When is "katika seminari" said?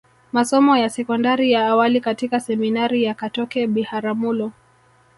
2.01-3.03